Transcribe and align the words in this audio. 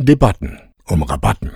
Debatten 0.00 0.60
um 0.84 1.02
Rabatten. 1.02 1.50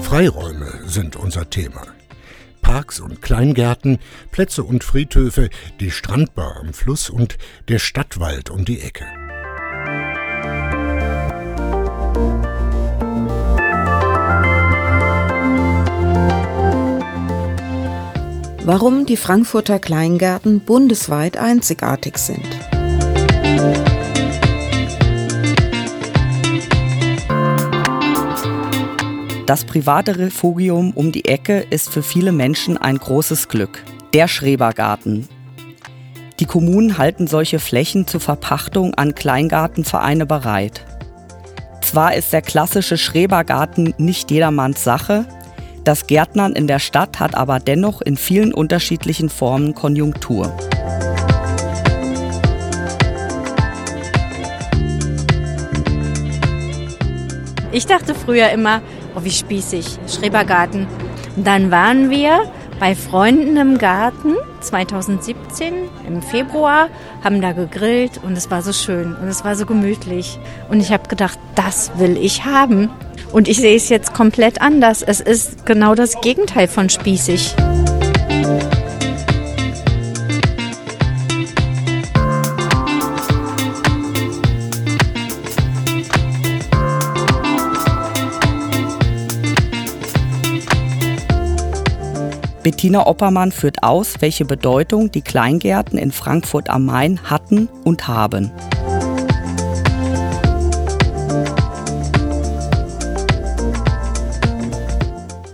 Freiräume 0.00 0.80
sind 0.86 1.16
unser 1.16 1.50
Thema. 1.50 1.82
Parks 2.62 3.00
und 3.00 3.20
Kleingärten, 3.20 3.98
Plätze 4.30 4.64
und 4.64 4.82
Friedhöfe, 4.82 5.50
die 5.80 5.90
Strandbar 5.90 6.56
am 6.56 6.72
Fluss 6.72 7.10
und 7.10 7.36
der 7.68 7.78
Stadtwald 7.78 8.48
um 8.48 8.64
die 8.64 8.80
Ecke. 8.80 9.04
Warum 18.66 19.04
die 19.04 19.18
Frankfurter 19.18 19.78
Kleingärten 19.78 20.60
bundesweit 20.60 21.36
einzigartig 21.36 22.16
sind. 22.16 22.46
Das 29.44 29.66
private 29.66 30.18
Refugium 30.18 30.92
um 30.92 31.12
die 31.12 31.26
Ecke 31.26 31.66
ist 31.68 31.90
für 31.90 32.02
viele 32.02 32.32
Menschen 32.32 32.78
ein 32.78 32.96
großes 32.96 33.48
Glück. 33.48 33.84
Der 34.14 34.28
Schrebergarten. 34.28 35.28
Die 36.40 36.46
Kommunen 36.46 36.96
halten 36.96 37.26
solche 37.26 37.58
Flächen 37.58 38.06
zur 38.06 38.20
Verpachtung 38.20 38.94
an 38.94 39.14
Kleingartenvereine 39.14 40.24
bereit. 40.24 40.86
Zwar 41.82 42.14
ist 42.14 42.32
der 42.32 42.40
klassische 42.40 42.96
Schrebergarten 42.96 43.92
nicht 43.98 44.30
jedermanns 44.30 44.82
Sache, 44.82 45.26
das 45.84 46.06
Gärtnern 46.06 46.52
in 46.54 46.66
der 46.66 46.78
Stadt 46.78 47.20
hat 47.20 47.34
aber 47.34 47.60
dennoch 47.60 48.00
in 48.00 48.16
vielen 48.16 48.54
unterschiedlichen 48.54 49.28
Formen 49.28 49.74
Konjunktur. 49.74 50.56
Ich 57.70 57.86
dachte 57.86 58.14
früher 58.14 58.50
immer, 58.50 58.80
oh 59.14 59.24
wie 59.24 59.30
spießig, 59.30 59.98
Schrebergarten. 60.08 60.86
Und 61.36 61.46
dann 61.46 61.70
waren 61.70 62.08
wir 62.08 62.50
bei 62.78 62.94
Freunden 62.94 63.56
im 63.56 63.78
Garten 63.78 64.34
2017 64.60 65.74
im 66.06 66.22
Februar, 66.22 66.88
haben 67.22 67.40
da 67.40 67.52
gegrillt 67.52 68.20
und 68.22 68.36
es 68.36 68.50
war 68.50 68.62
so 68.62 68.72
schön 68.72 69.14
und 69.14 69.28
es 69.28 69.44
war 69.44 69.56
so 69.56 69.66
gemütlich. 69.66 70.38
Und 70.68 70.80
ich 70.80 70.92
habe 70.92 71.08
gedacht, 71.08 71.38
das 71.54 71.92
will 71.98 72.16
ich 72.16 72.44
haben. 72.44 72.90
Und 73.32 73.48
ich 73.48 73.56
sehe 73.56 73.76
es 73.76 73.88
jetzt 73.88 74.14
komplett 74.14 74.60
anders. 74.60 75.02
Es 75.02 75.20
ist 75.20 75.66
genau 75.66 75.94
das 75.94 76.20
Gegenteil 76.20 76.68
von 76.68 76.88
spießig. 76.88 77.54
Bettina 92.84 93.06
Oppermann 93.06 93.50
führt 93.50 93.82
aus, 93.82 94.16
welche 94.20 94.44
Bedeutung 94.44 95.10
die 95.10 95.22
Kleingärten 95.22 95.96
in 95.96 96.12
Frankfurt 96.12 96.68
am 96.68 96.84
Main 96.84 97.18
hatten 97.22 97.70
und 97.82 98.08
haben. 98.08 98.50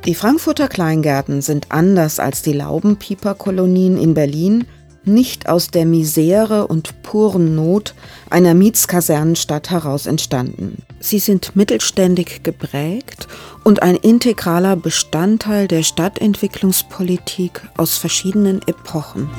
Die 0.07 0.17
Frankfurter 0.17 0.67
Kleingärten 0.67 1.41
sind 1.41 1.67
anders 1.69 2.19
als 2.19 2.43
die 2.43 2.53
Laubenpieperkolonien 2.53 3.97
in 3.97 4.15
Berlin 4.15 4.65
nicht 5.05 5.49
aus 5.49 5.69
der 5.69 5.87
Misere 5.87 6.67
und 6.67 7.01
puren 7.03 7.55
Not 7.55 7.95
einer 8.29 8.55
Mietskasernenstadt 8.55 9.71
heraus 9.71 10.07
entstanden. 10.07 10.83
Sie 11.03 11.19
sind 11.19 11.57
mittelständig 11.57 12.43
geprägt 12.43 13.27
und 13.65 13.83
ein 13.83 13.97
integraler 13.97 14.77
Bestandteil 14.77 15.67
der 15.67 15.83
Stadtentwicklungspolitik 15.83 17.63
aus 17.79 17.97
verschiedenen 17.97 18.61
Epochen. 18.67 19.31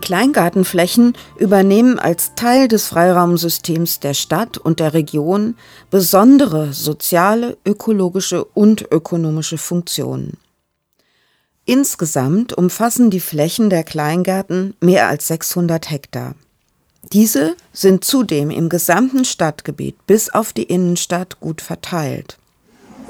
Kleingartenflächen 0.00 1.14
übernehmen 1.38 1.98
als 1.98 2.34
Teil 2.34 2.66
des 2.66 2.88
Freiraumsystems 2.88 4.00
der 4.00 4.14
Stadt 4.14 4.58
und 4.58 4.80
der 4.80 4.94
Region 4.94 5.56
besondere 5.90 6.72
soziale, 6.72 7.56
ökologische 7.64 8.44
und 8.44 8.90
ökonomische 8.90 9.58
Funktionen. 9.58 10.38
Insgesamt 11.64 12.52
umfassen 12.52 13.10
die 13.10 13.20
Flächen 13.20 13.70
der 13.70 13.84
Kleingärten 13.84 14.74
mehr 14.80 15.06
als 15.06 15.28
600 15.28 15.88
Hektar. 15.90 16.34
Diese 17.12 17.54
sind 17.72 18.04
zudem 18.04 18.50
im 18.50 18.68
gesamten 18.68 19.24
Stadtgebiet 19.24 19.94
bis 20.06 20.30
auf 20.30 20.52
die 20.52 20.64
Innenstadt 20.64 21.38
gut 21.38 21.60
verteilt. 21.60 22.39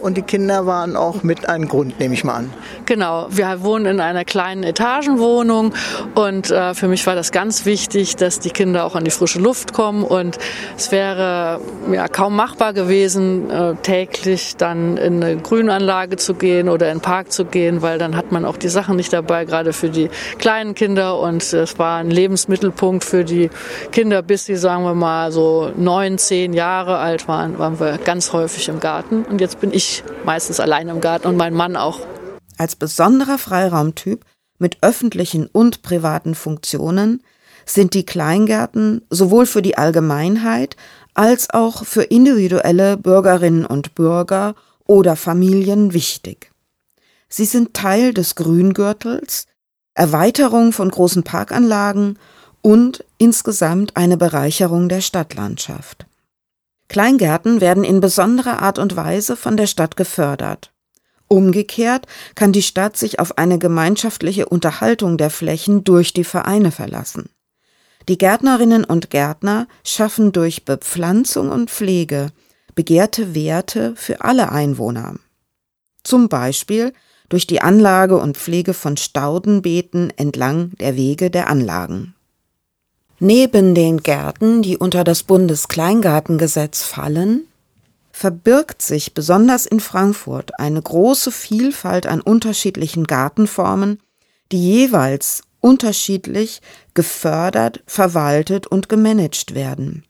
Und 0.00 0.16
die 0.16 0.22
Kinder 0.22 0.66
waren 0.66 0.96
auch 0.96 1.22
mit 1.22 1.48
einem 1.48 1.68
Grund, 1.68 1.98
nehme 2.00 2.14
ich 2.14 2.24
mal 2.24 2.34
an. 2.36 2.52
Genau, 2.86 3.26
wir 3.30 3.62
wohnen 3.62 3.86
in 3.86 4.00
einer 4.00 4.24
kleinen 4.24 4.62
Etagenwohnung 4.62 5.74
und 6.14 6.50
äh, 6.50 6.74
für 6.74 6.88
mich 6.88 7.06
war 7.06 7.14
das 7.14 7.32
ganz 7.32 7.66
wichtig, 7.66 8.16
dass 8.16 8.40
die 8.40 8.50
Kinder 8.50 8.84
auch 8.84 8.96
an 8.96 9.04
die 9.04 9.10
frische 9.10 9.38
Luft 9.38 9.72
kommen 9.72 10.02
und 10.02 10.38
es 10.76 10.90
wäre 10.90 11.60
ja 11.92 12.08
kaum 12.08 12.34
machbar 12.34 12.72
gewesen, 12.72 13.50
äh, 13.50 13.74
täglich 13.82 14.56
dann 14.56 14.96
in 14.96 15.22
eine 15.22 15.36
Grünanlage 15.36 16.16
zu 16.16 16.34
gehen 16.34 16.68
oder 16.68 16.90
in 16.90 16.98
den 16.98 17.02
Park 17.02 17.32
zu 17.32 17.44
gehen, 17.44 17.82
weil 17.82 17.98
dann 17.98 18.16
hat 18.16 18.32
man 18.32 18.44
auch 18.44 18.56
die 18.56 18.68
Sachen 18.68 18.96
nicht 18.96 19.12
dabei, 19.12 19.44
gerade 19.44 19.72
für 19.72 19.90
die 19.90 20.08
kleinen 20.38 20.74
Kinder 20.74 21.18
und 21.18 21.52
es 21.52 21.78
war 21.78 21.98
ein 21.98 22.10
Lebensmittelpunkt 22.10 23.04
für 23.04 23.24
die 23.24 23.50
Kinder, 23.92 24.22
bis 24.22 24.46
sie, 24.46 24.56
sagen 24.56 24.84
wir 24.84 24.94
mal, 24.94 25.30
so 25.32 25.70
neun, 25.76 26.18
zehn 26.18 26.52
Jahre 26.52 26.98
alt 26.98 27.28
waren, 27.28 27.58
waren 27.58 27.78
wir 27.78 27.98
ganz 27.98 28.32
häufig 28.32 28.68
im 28.68 28.80
Garten 28.80 29.24
und 29.28 29.40
jetzt 29.40 29.60
bin 29.60 29.72
ich 29.72 29.89
meistens 30.24 30.60
alleine 30.60 30.92
im 30.92 31.00
Garten 31.00 31.28
und 31.28 31.36
mein 31.36 31.54
Mann 31.54 31.76
auch. 31.76 32.00
Als 32.58 32.76
besonderer 32.76 33.38
Freiraumtyp 33.38 34.24
mit 34.58 34.78
öffentlichen 34.82 35.46
und 35.46 35.82
privaten 35.82 36.34
Funktionen 36.34 37.22
sind 37.66 37.94
die 37.94 38.04
Kleingärten 38.04 39.02
sowohl 39.10 39.46
für 39.46 39.62
die 39.62 39.78
Allgemeinheit 39.78 40.76
als 41.14 41.50
auch 41.50 41.84
für 41.84 42.02
individuelle 42.02 42.96
Bürgerinnen 42.96 43.66
und 43.66 43.94
Bürger 43.94 44.54
oder 44.86 45.16
Familien 45.16 45.92
wichtig. 45.92 46.50
Sie 47.28 47.44
sind 47.44 47.74
Teil 47.74 48.12
des 48.12 48.34
Grüngürtels, 48.34 49.46
Erweiterung 49.94 50.72
von 50.72 50.90
großen 50.90 51.22
Parkanlagen 51.22 52.18
und 52.62 53.04
insgesamt 53.18 53.96
eine 53.96 54.16
Bereicherung 54.16 54.88
der 54.88 55.00
Stadtlandschaft. 55.00 56.06
Kleingärten 56.90 57.60
werden 57.60 57.84
in 57.84 58.00
besonderer 58.00 58.62
Art 58.62 58.80
und 58.80 58.96
Weise 58.96 59.36
von 59.36 59.56
der 59.56 59.68
Stadt 59.68 59.96
gefördert. 59.96 60.72
Umgekehrt 61.28 62.06
kann 62.34 62.50
die 62.50 62.62
Stadt 62.62 62.96
sich 62.96 63.20
auf 63.20 63.38
eine 63.38 63.60
gemeinschaftliche 63.60 64.48
Unterhaltung 64.48 65.16
der 65.16 65.30
Flächen 65.30 65.84
durch 65.84 66.12
die 66.12 66.24
Vereine 66.24 66.72
verlassen. 66.72 67.30
Die 68.08 68.18
Gärtnerinnen 68.18 68.82
und 68.82 69.08
Gärtner 69.08 69.68
schaffen 69.84 70.32
durch 70.32 70.64
Bepflanzung 70.64 71.50
und 71.50 71.70
Pflege 71.70 72.32
begehrte 72.74 73.36
Werte 73.36 73.94
für 73.94 74.22
alle 74.22 74.50
Einwohner. 74.50 75.14
Zum 76.02 76.28
Beispiel 76.28 76.92
durch 77.28 77.46
die 77.46 77.60
Anlage 77.60 78.16
und 78.16 78.36
Pflege 78.36 78.74
von 78.74 78.96
Staudenbeeten 78.96 80.12
entlang 80.16 80.72
der 80.80 80.97
Wege 80.97 81.30
der 81.30 81.48
Anlagen. 81.48 82.16
Neben 83.22 83.74
den 83.74 84.02
Gärten, 84.02 84.62
die 84.62 84.78
unter 84.78 85.04
das 85.04 85.24
Bundeskleingartengesetz 85.24 86.82
fallen, 86.82 87.42
verbirgt 88.10 88.80
sich 88.80 89.12
besonders 89.12 89.66
in 89.66 89.80
Frankfurt 89.80 90.58
eine 90.58 90.80
große 90.80 91.30
Vielfalt 91.30 92.06
an 92.06 92.22
unterschiedlichen 92.22 93.04
Gartenformen, 93.04 94.00
die 94.52 94.72
jeweils 94.72 95.42
unterschiedlich 95.60 96.62
gefördert, 96.94 97.82
verwaltet 97.86 98.66
und 98.66 98.88
gemanagt 98.88 99.54
werden. 99.54 100.06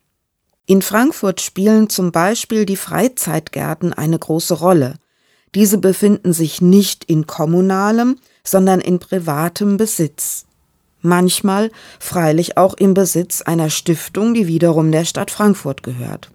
In 0.66 0.80
Frankfurt 0.80 1.40
spielen 1.40 1.90
zum 1.90 2.12
Beispiel 2.12 2.64
die 2.64 2.76
Freizeitgärten 2.76 3.92
eine 3.92 4.20
große 4.20 4.54
Rolle. 4.54 4.94
Diese 5.56 5.78
befinden 5.78 6.32
sich 6.32 6.62
nicht 6.62 7.06
in 7.06 7.26
kommunalem, 7.26 8.20
sondern 8.44 8.80
in 8.80 9.00
privatem 9.00 9.78
Besitz 9.78 10.46
manchmal 11.02 11.70
freilich 11.98 12.56
auch 12.56 12.74
im 12.74 12.94
Besitz 12.94 13.42
einer 13.42 13.70
Stiftung, 13.70 14.34
die 14.34 14.46
wiederum 14.46 14.92
der 14.92 15.04
Stadt 15.04 15.30
Frankfurt 15.30 15.82
gehört. 15.82 16.30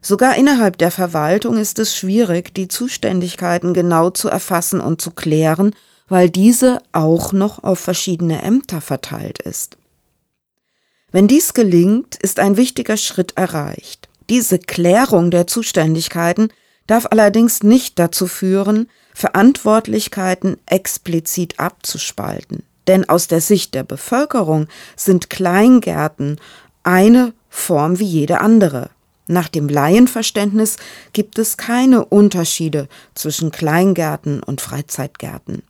Sogar 0.00 0.36
innerhalb 0.36 0.76
der 0.76 0.90
Verwaltung 0.90 1.56
ist 1.56 1.78
es 1.78 1.96
schwierig, 1.96 2.54
die 2.54 2.68
Zuständigkeiten 2.68 3.72
genau 3.72 4.10
zu 4.10 4.28
erfassen 4.28 4.80
und 4.80 5.00
zu 5.00 5.10
klären, 5.10 5.74
weil 6.08 6.28
diese 6.28 6.82
auch 6.92 7.32
noch 7.32 7.64
auf 7.64 7.78
verschiedene 7.78 8.42
Ämter 8.42 8.82
verteilt 8.82 9.40
ist. 9.40 9.78
Wenn 11.10 11.28
dies 11.28 11.54
gelingt, 11.54 12.16
ist 12.16 12.38
ein 12.40 12.56
wichtiger 12.56 12.96
Schritt 12.96 13.36
erreicht. 13.36 14.08
Diese 14.28 14.58
Klärung 14.58 15.30
der 15.30 15.46
Zuständigkeiten 15.46 16.48
darf 16.86 17.06
allerdings 17.10 17.62
nicht 17.62 17.98
dazu 17.98 18.26
führen, 18.26 18.88
Verantwortlichkeiten 19.14 20.58
explizit 20.66 21.60
abzuspalten. 21.60 22.64
Denn 22.86 23.08
aus 23.08 23.28
der 23.28 23.40
Sicht 23.40 23.74
der 23.74 23.82
Bevölkerung 23.82 24.68
sind 24.96 25.30
Kleingärten 25.30 26.38
eine 26.82 27.32
Form 27.48 27.98
wie 27.98 28.04
jede 28.04 28.40
andere. 28.40 28.90
Nach 29.26 29.48
dem 29.48 29.68
Laienverständnis 29.68 30.76
gibt 31.14 31.38
es 31.38 31.56
keine 31.56 32.04
Unterschiede 32.04 32.88
zwischen 33.14 33.50
Kleingärten 33.50 34.42
und 34.42 34.60
Freizeitgärten. 34.60 35.62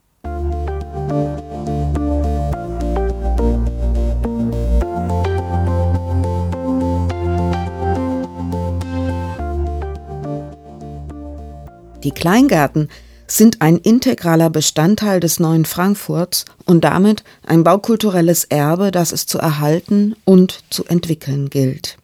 Die 12.02 12.10
Kleingärten 12.10 12.90
sind 13.26 13.62
ein 13.62 13.78
integraler 13.78 14.50
Bestandteil 14.50 15.20
des 15.20 15.40
neuen 15.40 15.64
Frankfurts 15.64 16.44
und 16.64 16.84
damit 16.84 17.24
ein 17.46 17.64
baukulturelles 17.64 18.44
Erbe, 18.44 18.90
das 18.90 19.12
es 19.12 19.26
zu 19.26 19.38
erhalten 19.38 20.14
und 20.24 20.60
zu 20.70 20.84
entwickeln 20.84 21.50
gilt. 21.50 21.96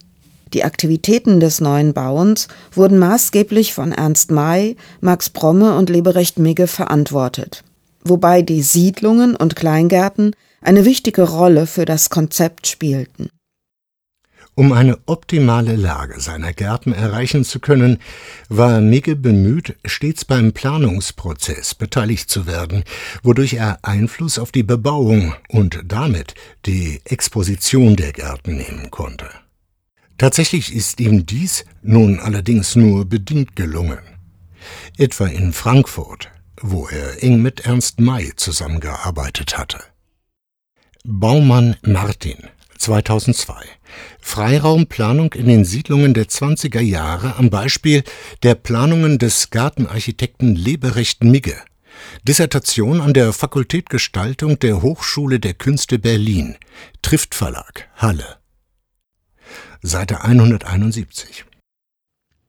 Die 0.53 0.65
Aktivitäten 0.65 1.39
des 1.39 1.61
neuen 1.61 1.95
Bauens 1.95 2.49
wurden 2.73 2.99
maßgeblich 2.99 3.73
von 3.73 3.93
Ernst 3.93 4.31
May, 4.31 4.77
Max 5.01 5.31
Bromme 5.31 5.77
und 5.77 5.91
Leberecht 5.91 6.39
Migge 6.39 6.67
verantwortet, 6.67 7.63
wobei 8.03 8.43
die 8.43 8.63
Siedlungen 8.63 9.37
und 9.37 9.55
Kleingärten 9.55 10.35
eine 10.61 10.85
wichtige 10.85 11.23
Rolle 11.23 11.67
für 11.67 11.85
das 11.85 12.11
Konzept 12.11 12.67
spielten. 12.67 13.31
Um 14.61 14.73
eine 14.73 14.99
optimale 15.07 15.75
Lage 15.75 16.21
seiner 16.21 16.53
Gärten 16.53 16.93
erreichen 16.93 17.47
zu 17.47 17.61
können, 17.61 17.97
war 18.51 18.83
Migge 18.83 19.17
bemüht, 19.17 19.77
stets 19.87 20.27
beim 20.27 20.53
Planungsprozess 20.53 21.75
beteiligt 21.75 22.29
zu 22.29 22.47
werden, 22.47 22.85
wodurch 23.23 23.55
er 23.55 23.79
Einfluss 23.81 24.39
auf 24.39 24.53
die 24.53 24.63
Bebauung 24.63 25.35
und 25.49 25.81
damit 25.87 26.35
die 26.67 27.01
Exposition 27.07 27.97
der 27.97 28.13
Gärten 28.13 28.59
nehmen 28.59 28.91
konnte. 28.91 29.31
Tatsächlich 30.19 30.75
ist 30.75 31.01
ihm 31.01 31.25
dies 31.25 31.65
nun 31.81 32.21
allerdings 32.21 32.77
nur 32.77 33.07
bedingt 33.07 33.57
gelungen. 33.57 34.01
Etwa 34.99 35.27
in 35.27 35.55
Frankfurt, 35.55 36.29
wo 36.61 36.87
er 36.87 37.23
eng 37.23 37.41
mit 37.41 37.61
Ernst 37.61 37.99
May 37.99 38.33
zusammengearbeitet 38.37 39.57
hatte. 39.57 39.79
Baumann 41.03 41.77
Martin 41.81 42.51
2002 42.81 43.55
Freiraumplanung 44.21 45.35
in 45.35 45.47
den 45.47 45.65
Siedlungen 45.65 46.15
der 46.15 46.27
20er 46.27 46.81
Jahre 46.81 47.37
am 47.37 47.51
Beispiel 47.51 48.03
der 48.43 48.55
Planungen 48.55 49.19
des 49.19 49.51
Gartenarchitekten 49.51 50.55
Leberecht 50.55 51.23
Migge. 51.23 51.57
Dissertation 52.27 53.01
an 53.01 53.13
der 53.13 53.33
Fakultät 53.33 53.91
Gestaltung 53.91 54.59
der 54.59 54.81
Hochschule 54.81 55.41
der 55.41 55.55
Künste 55.55 55.99
Berlin. 55.99 56.57
Trift 57.03 57.35
Verlag, 57.35 57.89
Halle. 57.97 58.39
Seite 59.83 60.23
171. 60.23 61.45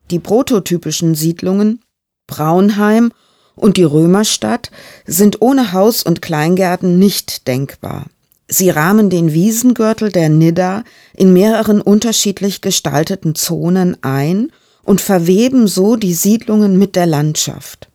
Die 0.10 0.20
prototypischen 0.20 1.16
Siedlungen 1.16 1.82
Braunheim 2.28 3.12
und 3.56 3.76
die 3.76 3.84
Römerstadt 3.84 4.72
sind 5.06 5.42
ohne 5.42 5.74
Haus- 5.74 6.04
und 6.04 6.22
Kleingärten 6.22 7.00
nicht 7.00 7.48
denkbar. 7.48 8.06
Sie 8.54 8.70
rahmen 8.70 9.10
den 9.10 9.32
Wiesengürtel 9.32 10.12
der 10.12 10.28
Nidda 10.28 10.84
in 11.16 11.32
mehreren 11.32 11.80
unterschiedlich 11.80 12.60
gestalteten 12.60 13.34
Zonen 13.34 13.96
ein 14.04 14.52
und 14.84 15.00
verweben 15.00 15.68
so 15.68 15.96
die 15.96 16.14
Siedlungen 16.14 16.78
mit 16.78 16.98
der 16.98 17.06
Landschaft. 17.06 17.88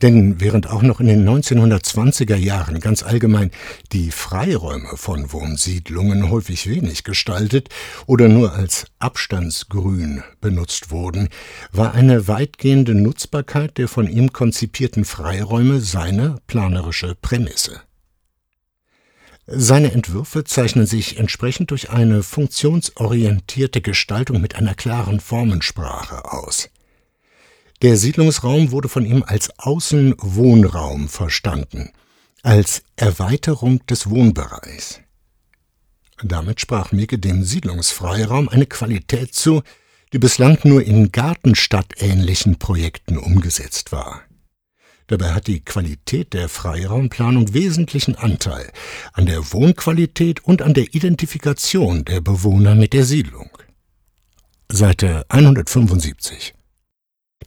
Denn 0.00 0.40
während 0.40 0.70
auch 0.70 0.82
noch 0.82 1.00
in 1.00 1.08
den 1.08 1.28
1920er 1.28 2.36
Jahren 2.36 2.78
ganz 2.78 3.02
allgemein 3.02 3.50
die 3.90 4.12
Freiräume 4.12 4.96
von 4.96 5.32
Wohnsiedlungen 5.32 6.30
häufig 6.30 6.70
wenig 6.70 7.02
gestaltet 7.02 7.68
oder 8.06 8.28
nur 8.28 8.52
als 8.52 8.86
Abstandsgrün 9.00 10.22
benutzt 10.40 10.92
wurden, 10.92 11.30
war 11.72 11.94
eine 11.94 12.28
weitgehende 12.28 12.94
Nutzbarkeit 12.94 13.76
der 13.76 13.88
von 13.88 14.06
ihm 14.06 14.32
konzipierten 14.32 15.04
Freiräume 15.04 15.80
seine 15.80 16.36
planerische 16.46 17.16
Prämisse. 17.20 17.80
Seine 19.46 19.92
Entwürfe 19.92 20.44
zeichnen 20.44 20.86
sich 20.86 21.18
entsprechend 21.18 21.70
durch 21.70 21.90
eine 21.90 22.22
funktionsorientierte 22.22 23.82
Gestaltung 23.82 24.40
mit 24.40 24.54
einer 24.54 24.74
klaren 24.74 25.20
Formensprache 25.20 26.32
aus. 26.32 26.70
Der 27.82 27.98
Siedlungsraum 27.98 28.70
wurde 28.70 28.88
von 28.88 29.04
ihm 29.04 29.22
als 29.26 29.50
Außenwohnraum 29.58 31.08
verstanden, 31.08 31.90
als 32.42 32.82
Erweiterung 32.96 33.84
des 33.86 34.08
Wohnbereichs. 34.08 35.00
Damit 36.22 36.60
sprach 36.60 36.92
Micke 36.92 37.18
dem 37.18 37.44
Siedlungsfreiraum 37.44 38.48
eine 38.48 38.66
Qualität 38.66 39.34
zu, 39.34 39.62
die 40.14 40.18
bislang 40.18 40.58
nur 40.64 40.82
in 40.82 41.12
gartenstadtähnlichen 41.12 42.58
Projekten 42.58 43.18
umgesetzt 43.18 43.92
war. 43.92 44.22
Dabei 45.06 45.32
hat 45.32 45.48
die 45.48 45.60
Qualität 45.60 46.32
der 46.32 46.48
Freiraumplanung 46.48 47.52
wesentlichen 47.52 48.14
Anteil 48.14 48.70
an 49.12 49.26
der 49.26 49.52
Wohnqualität 49.52 50.44
und 50.44 50.62
an 50.62 50.72
der 50.72 50.94
Identifikation 50.94 52.04
der 52.06 52.22
Bewohner 52.22 52.74
mit 52.74 52.94
der 52.94 53.04
Siedlung. 53.04 53.50
Seite 54.72 55.26
175 55.28 56.54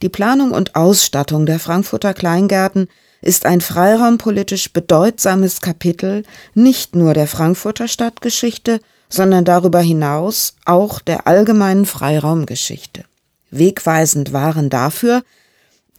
Die 0.00 0.08
Planung 0.08 0.52
und 0.52 0.76
Ausstattung 0.76 1.46
der 1.46 1.58
Frankfurter 1.58 2.14
Kleingärten 2.14 2.88
ist 3.22 3.44
ein 3.44 3.60
freiraumpolitisch 3.60 4.72
bedeutsames 4.72 5.60
Kapitel 5.60 6.22
nicht 6.54 6.94
nur 6.94 7.12
der 7.12 7.26
Frankfurter 7.26 7.88
Stadtgeschichte, 7.88 8.80
sondern 9.08 9.44
darüber 9.44 9.80
hinaus 9.80 10.54
auch 10.64 11.00
der 11.00 11.26
allgemeinen 11.26 11.86
Freiraumgeschichte. 11.86 13.04
Wegweisend 13.50 14.32
waren 14.32 14.70
dafür 14.70 15.22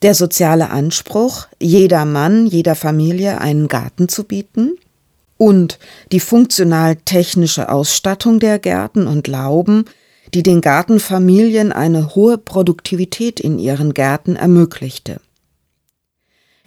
der 0.01 0.15
soziale 0.15 0.69
Anspruch, 0.69 1.47
jeder 1.59 2.05
Mann, 2.05 2.47
jeder 2.47 2.75
Familie 2.75 3.41
einen 3.41 3.67
Garten 3.67 4.07
zu 4.07 4.23
bieten 4.23 4.77
und 5.37 5.79
die 6.11 6.19
funktional-technische 6.19 7.69
Ausstattung 7.69 8.39
der 8.39 8.59
Gärten 8.59 9.07
und 9.07 9.27
Lauben, 9.27 9.85
die 10.33 10.43
den 10.43 10.61
Gartenfamilien 10.61 11.71
eine 11.71 12.15
hohe 12.15 12.37
Produktivität 12.37 13.39
in 13.39 13.57
ihren 13.57 13.93
Gärten 13.93 14.35
ermöglichte. 14.35 15.21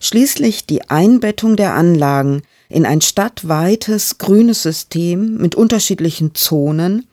Schließlich 0.01 0.67
die 0.67 0.91
Einbettung 0.91 1.57
der 1.57 1.75
Anlagen 1.75 2.43
in 2.69 2.87
ein 2.87 3.01
stadtweites 3.01 4.19
grünes 4.19 4.63
System 4.63 5.37
mit 5.37 5.55
unterschiedlichen 5.55 6.35
Zonen, 6.35 7.07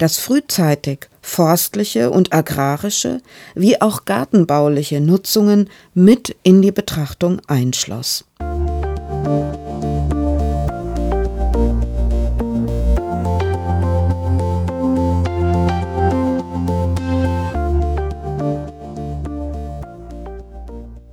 das 0.00 0.18
frühzeitig 0.18 1.08
forstliche 1.20 2.10
und 2.10 2.32
agrarische 2.32 3.20
wie 3.54 3.80
auch 3.80 4.06
gartenbauliche 4.06 5.00
Nutzungen 5.00 5.68
mit 5.94 6.34
in 6.42 6.62
die 6.62 6.72
Betrachtung 6.72 7.40
einschloss. 7.46 8.24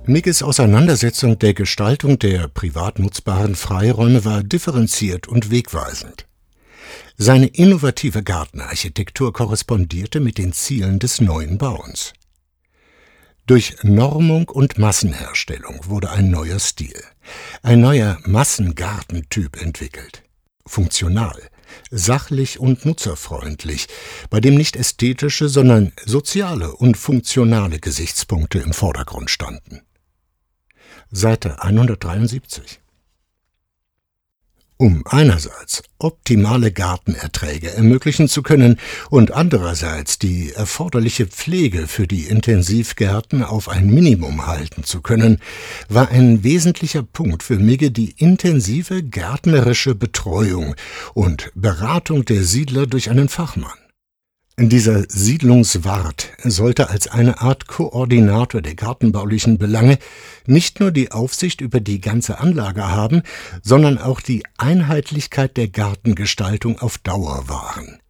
Mickes 0.06 0.42
Auseinandersetzung 0.42 1.38
der 1.38 1.52
Gestaltung 1.52 2.18
der 2.18 2.48
privat 2.48 2.98
nutzbaren 2.98 3.54
Freiräume 3.54 4.24
war 4.24 4.42
differenziert 4.42 5.28
und 5.28 5.50
wegweisend. 5.50 6.27
Seine 7.20 7.48
innovative 7.48 8.22
Gartenarchitektur 8.22 9.32
korrespondierte 9.32 10.20
mit 10.20 10.38
den 10.38 10.52
Zielen 10.52 11.00
des 11.00 11.20
neuen 11.20 11.58
Bauens. 11.58 12.12
Durch 13.44 13.74
Normung 13.82 14.48
und 14.48 14.78
Massenherstellung 14.78 15.80
wurde 15.82 16.12
ein 16.12 16.30
neuer 16.30 16.60
Stil, 16.60 17.02
ein 17.64 17.80
neuer 17.80 18.18
Massengartentyp 18.24 19.60
entwickelt. 19.60 20.22
Funktional, 20.64 21.42
sachlich 21.90 22.60
und 22.60 22.84
nutzerfreundlich, 22.86 23.88
bei 24.30 24.38
dem 24.38 24.54
nicht 24.54 24.76
ästhetische, 24.76 25.48
sondern 25.48 25.90
soziale 26.06 26.76
und 26.76 26.96
funktionale 26.96 27.80
Gesichtspunkte 27.80 28.60
im 28.60 28.72
Vordergrund 28.72 29.28
standen. 29.28 29.80
Seite 31.10 31.64
173 31.64 32.78
Um 34.80 35.02
einerseits 35.06 35.82
optimale 35.98 36.70
Gartenerträge 36.70 37.72
ermöglichen 37.72 38.28
zu 38.28 38.44
können 38.44 38.78
und 39.10 39.32
andererseits 39.32 40.20
die 40.20 40.52
erforderliche 40.52 41.26
Pflege 41.26 41.88
für 41.88 42.06
die 42.06 42.28
Intensivgärten 42.28 43.42
auf 43.42 43.68
ein 43.68 43.90
Minimum 43.90 44.46
halten 44.46 44.84
zu 44.84 45.00
können, 45.00 45.40
war 45.88 46.10
ein 46.10 46.44
wesentlicher 46.44 47.02
Punkt 47.02 47.42
für 47.42 47.58
Migge 47.58 47.90
die 47.90 48.14
intensive 48.18 49.02
gärtnerische 49.02 49.96
Betreuung 49.96 50.76
und 51.12 51.50
Beratung 51.56 52.24
der 52.24 52.44
Siedler 52.44 52.86
durch 52.86 53.10
einen 53.10 53.28
Fachmann. 53.28 53.87
Dieser 54.60 55.04
Siedlungswart 55.08 56.32
sollte 56.42 56.90
als 56.90 57.06
eine 57.06 57.40
Art 57.40 57.68
Koordinator 57.68 58.60
der 58.60 58.74
gartenbaulichen 58.74 59.56
Belange 59.56 59.98
nicht 60.46 60.80
nur 60.80 60.90
die 60.90 61.12
Aufsicht 61.12 61.60
über 61.60 61.78
die 61.78 62.00
ganze 62.00 62.40
Anlage 62.40 62.88
haben, 62.88 63.22
sondern 63.62 63.98
auch 63.98 64.20
die 64.20 64.42
Einheitlichkeit 64.56 65.56
der 65.56 65.68
Gartengestaltung 65.68 66.80
auf 66.80 66.98
Dauer 66.98 67.48
wahren. 67.48 68.00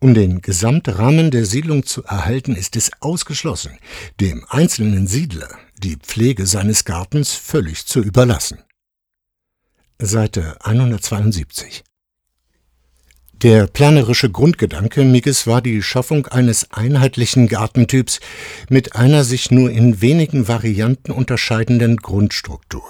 Um 0.00 0.14
den 0.14 0.40
Gesamtrahmen 0.40 1.30
der 1.30 1.44
Siedlung 1.44 1.84
zu 1.84 2.02
erhalten, 2.04 2.56
ist 2.56 2.74
es 2.74 2.90
ausgeschlossen, 3.00 3.72
dem 4.20 4.46
einzelnen 4.48 5.06
Siedler 5.06 5.50
die 5.76 5.96
Pflege 5.96 6.46
seines 6.46 6.86
Gartens 6.86 7.34
völlig 7.34 7.84
zu 7.84 8.00
überlassen. 8.00 8.60
Seite 9.98 10.56
172 10.64 11.84
der 13.44 13.66
planerische 13.66 14.30
Grundgedanke 14.30 15.04
Migges 15.04 15.46
war 15.46 15.60
die 15.60 15.82
Schaffung 15.82 16.26
eines 16.28 16.72
einheitlichen 16.72 17.46
Gartentyps 17.46 18.20
mit 18.70 18.96
einer 18.96 19.22
sich 19.22 19.50
nur 19.50 19.70
in 19.70 20.00
wenigen 20.00 20.48
Varianten 20.48 21.12
unterscheidenden 21.12 21.98
Grundstruktur. 21.98 22.84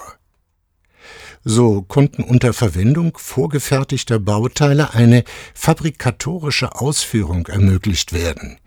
So 1.43 1.81
konnten 1.81 2.23
unter 2.23 2.53
Verwendung 2.53 3.17
vorgefertigter 3.17 4.17
Bauteile 4.17 4.93
eine 4.93 5.25
fabrikatorische 5.53 6.73
Ausführung 6.73 7.47
ermöglicht 7.47 8.13
werden, 8.13 8.57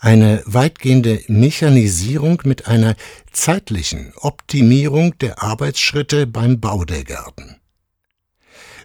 eine 0.00 0.42
weitgehende 0.46 1.22
Mechanisierung 1.28 2.42
mit 2.44 2.66
einer 2.66 2.96
zeitlichen 3.30 4.12
Optimierung 4.16 5.16
der 5.18 5.44
Arbeitsschritte 5.44 6.26
beim 6.26 6.58
Bau 6.58 6.84
der 6.84 7.04
Gärten. 7.04 7.55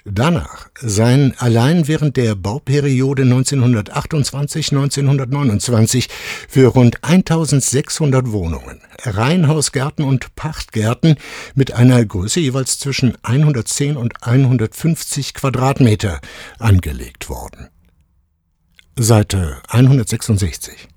Danach 0.03 0.69
seien 0.79 1.35
allein 1.37 1.87
während 1.87 2.17
der 2.17 2.33
Bauperiode 2.33 3.21
1928-1929 3.23 6.09
für 6.47 6.69
rund 6.69 7.03
1600 7.03 8.31
Wohnungen, 8.31 8.81
Reihenhausgärten 9.03 10.03
und 10.03 10.35
Pachtgärten 10.35 11.17
mit 11.53 11.73
einer 11.73 12.03
Größe 12.03 12.39
jeweils 12.39 12.79
zwischen 12.79 13.15
110 13.21 13.95
und 13.95 14.23
150 14.23 15.35
Quadratmeter 15.35 16.19
angelegt 16.57 17.29
worden. 17.29 17.69
Seite 18.97 19.61
166 19.67 20.87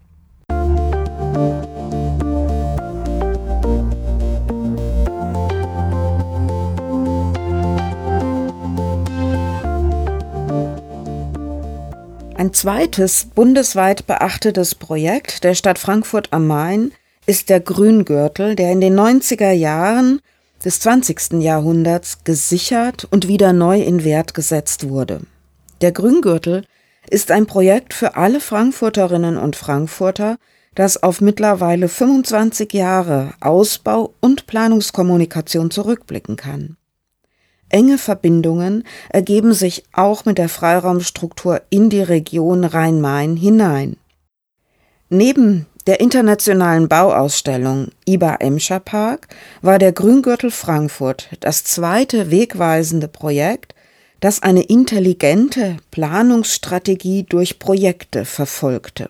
Ein 12.45 12.53
zweites 12.53 13.25
bundesweit 13.35 14.07
beachtetes 14.07 14.75
Projekt 14.75 15.45
der 15.45 15.55
Stadt 15.55 15.79
Frankfurt 15.79 16.29
am 16.31 16.47
Main 16.47 16.93
ist 17.25 17.49
der 17.49 17.59
Grüngürtel, 17.59 18.55
der 18.55 18.71
in 18.71 18.83
den 18.83 19.01
90er 19.01 19.53
Jahren 19.53 20.21
des 20.63 20.79
20. 20.81 21.41
Jahrhunderts 21.43 22.23
gesichert 22.23 23.09
und 23.11 23.29
wieder 23.29 23.55
neu 23.55 23.81
in 23.81 24.05
Wert 24.05 24.35
gesetzt 24.35 24.91
wurde. 24.91 25.23
Der 25.81 25.93
Grüngürtel 25.93 26.67
ist 27.09 27.31
ein 27.31 27.47
Projekt 27.47 27.95
für 27.95 28.15
alle 28.15 28.41
Frankfurterinnen 28.41 29.39
und 29.39 29.57
Frankfurter, 29.57 30.37
das 30.75 31.03
auf 31.03 31.23
mittlerweile 31.23 31.89
25 31.89 32.75
Jahre 32.75 33.33
Ausbau 33.41 34.13
und 34.21 34.47
Planungskommunikation 34.47 35.71
zurückblicken 35.71 36.37
kann. 36.37 36.77
Enge 37.75 37.99
Verbindungen 37.99 38.85
ergeben 39.09 39.53
sich 39.53 39.83
auch 39.93 40.25
mit 40.25 40.39
der 40.39 40.49
Freiraumstruktur 40.49 41.61
in 41.71 41.91
die 41.91 42.03
Region 42.03 42.63
Rhein-Main 42.63 43.37
hinein. 43.37 43.97
Neben 45.09 45.67
der 45.89 45.99
internationalen 45.99 46.87
Bauausstellung 46.87 47.89
IBA 48.07 48.37
Emscher 48.37 48.79
Park 48.79 49.27
war 49.61 49.81
der 49.81 49.91
Grüngürtel 49.91 50.53
Frankfurt 50.53 51.31
das 51.41 51.65
zweite 51.65 52.31
wegweisende 52.31 53.09
Projekt, 53.09 53.75
das 54.21 54.41
eine 54.41 54.63
intelligente 54.63 55.79
Planungsstrategie 55.91 57.25
durch 57.25 57.59
Projekte 57.59 58.25
verfolgte. 58.25 59.09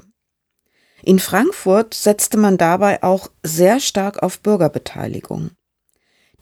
In 1.03 1.19
Frankfurt 1.19 1.93
setzte 1.93 2.39
man 2.39 2.57
dabei 2.57 3.03
auch 3.03 3.29
sehr 3.43 3.79
stark 3.79 4.23
auf 4.23 4.41
Bürgerbeteiligung. 4.41 5.51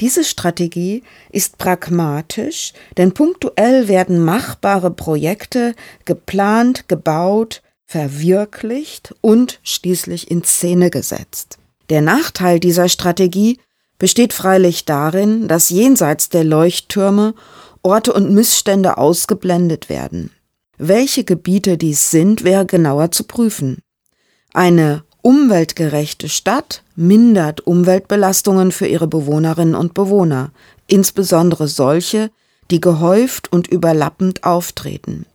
Diese 0.02 0.25
Strategie 0.25 1.04
ist 1.30 1.59
pragmatisch, 1.59 2.73
denn 2.97 3.14
punktuell 3.14 3.87
werden 3.87 4.18
machbare 4.18 4.90
Projekte 4.90 5.76
geplant, 6.04 6.88
gebaut, 6.88 7.62
verwirklicht 7.87 9.14
und 9.21 9.61
schließlich 9.62 10.28
in 10.28 10.42
Szene 10.42 10.90
gesetzt. 10.90 11.59
Der 11.88 12.00
Nachteil 12.00 12.59
dieser 12.59 12.88
Strategie 12.88 13.61
besteht 13.97 14.32
freilich 14.32 14.87
darin, 14.87 15.47
dass 15.47 15.71
jenseits 15.71 16.28
der 16.30 16.42
Leuchttürme 16.42 17.37
Orte 17.82 18.12
und 18.12 18.35
Missstände 18.35 18.99
ausgeblendet 18.99 19.88
werden. 19.88 20.32
Welche 20.78 21.23
Gebiete 21.23 21.78
dies 21.78 22.11
sind, 22.11 22.42
wäre 22.42 22.66
genauer 22.66 23.12
zu 23.12 23.23
prüfen. 23.23 23.78
Eine 24.52 25.04
umweltgerechte 25.23 26.29
Stadt 26.29 26.83
mindert 26.97 27.67
Umweltbelastungen 27.67 28.73
für 28.73 28.87
ihre 28.87 29.07
Bewohnerinnen 29.07 29.75
und 29.75 29.95
Bewohner, 29.95 30.50
insbesondere 30.88 31.69
solche, 31.69 32.31
die 32.71 32.81
gehäuft 32.81 33.50
und 33.52 33.69
überlappend 33.69 34.45
auftreten. 34.45 35.26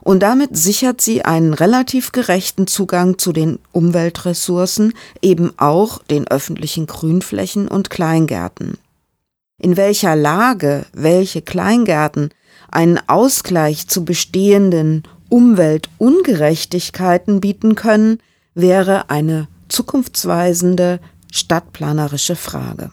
Und 0.00 0.22
damit 0.22 0.56
sichert 0.56 1.00
sie 1.00 1.24
einen 1.24 1.54
relativ 1.54 2.12
gerechten 2.12 2.66
Zugang 2.66 3.18
zu 3.18 3.32
den 3.32 3.58
Umweltressourcen, 3.72 4.92
eben 5.22 5.52
auch 5.58 6.02
den 6.04 6.28
öffentlichen 6.28 6.86
Grünflächen 6.86 7.68
und 7.68 7.90
Kleingärten. 7.90 8.78
In 9.60 9.76
welcher 9.76 10.16
Lage 10.16 10.86
welche 10.92 11.42
Kleingärten 11.42 12.30
einen 12.70 13.00
Ausgleich 13.06 13.88
zu 13.88 14.04
bestehenden 14.04 15.02
Umweltungerechtigkeiten 15.28 17.40
bieten 17.40 17.74
können, 17.74 18.20
wäre 18.60 19.08
eine 19.08 19.48
zukunftsweisende 19.68 21.00
stadtplanerische 21.32 22.36
Frage. 22.36 22.90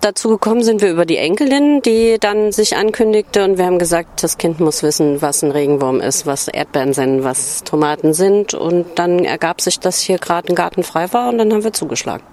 Dazu 0.00 0.30
gekommen 0.30 0.62
sind 0.62 0.80
wir 0.80 0.90
über 0.90 1.04
die 1.04 1.18
Enkelin, 1.18 1.82
die 1.82 2.16
dann 2.18 2.52
sich 2.52 2.74
ankündigte 2.74 3.44
und 3.44 3.58
wir 3.58 3.66
haben 3.66 3.78
gesagt, 3.78 4.22
das 4.22 4.38
Kind 4.38 4.58
muss 4.58 4.82
wissen, 4.82 5.20
was 5.20 5.42
ein 5.42 5.50
Regenwurm 5.50 6.00
ist, 6.00 6.24
was 6.24 6.48
Erdbeeren 6.48 6.94
sind, 6.94 7.22
was 7.22 7.64
Tomaten 7.64 8.14
sind 8.14 8.54
und 8.54 8.86
dann 8.98 9.26
ergab 9.26 9.60
sich, 9.60 9.78
dass 9.78 10.00
hier 10.00 10.16
gerade 10.16 10.48
ein 10.48 10.54
Garten 10.54 10.84
frei 10.84 11.12
war 11.12 11.28
und 11.28 11.36
dann 11.36 11.52
haben 11.52 11.64
wir 11.64 11.74
zugeschlagen. 11.74 12.24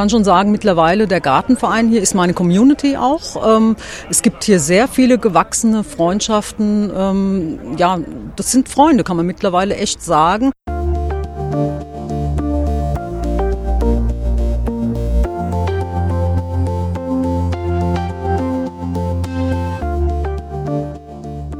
Kann 0.00 0.08
schon 0.08 0.24
sagen, 0.24 0.50
mittlerweile 0.50 1.06
der 1.06 1.20
Gartenverein 1.20 1.90
hier 1.90 2.00
ist 2.00 2.14
meine 2.14 2.32
Community 2.32 2.96
auch. 2.96 3.54
Ähm, 3.58 3.76
es 4.08 4.22
gibt 4.22 4.44
hier 4.44 4.58
sehr 4.58 4.88
viele 4.88 5.18
gewachsene 5.18 5.84
Freundschaften. 5.84 6.90
Ähm, 6.96 7.76
ja, 7.76 7.98
das 8.34 8.50
sind 8.50 8.70
Freunde, 8.70 9.04
kann 9.04 9.18
man 9.18 9.26
mittlerweile 9.26 9.76
echt 9.76 10.02
sagen. 10.02 10.52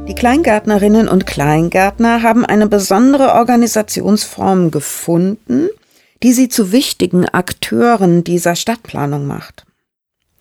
Die 0.07 0.15
Kleingärtnerinnen 0.15 1.07
und 1.07 1.27
Kleingärtner 1.27 2.23
haben 2.23 2.43
eine 2.43 2.65
besondere 2.65 3.33
Organisationsform 3.33 4.71
gefunden, 4.71 5.69
die 6.23 6.33
sie 6.33 6.49
zu 6.49 6.71
wichtigen 6.71 7.27
Akteuren 7.27 8.23
dieser 8.23 8.55
Stadtplanung 8.55 9.25
macht. 9.25 9.65